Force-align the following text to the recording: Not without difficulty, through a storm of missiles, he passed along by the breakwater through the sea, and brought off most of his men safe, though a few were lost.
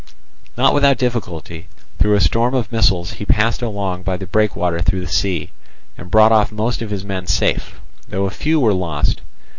Not 0.57 0.73
without 0.73 0.97
difficulty, 0.97 1.67
through 1.99 2.15
a 2.15 2.21
storm 2.21 2.55
of 2.55 2.71
missiles, 2.71 3.11
he 3.11 3.23
passed 3.25 3.61
along 3.61 4.01
by 4.01 4.17
the 4.17 4.25
breakwater 4.25 4.79
through 4.81 5.01
the 5.01 5.05
sea, 5.05 5.51
and 5.95 6.09
brought 6.09 6.31
off 6.31 6.51
most 6.51 6.81
of 6.81 6.89
his 6.89 7.05
men 7.05 7.27
safe, 7.27 7.79
though 8.09 8.25
a 8.25 8.31
few 8.31 8.59
were 8.59 8.73
lost. 8.73 9.21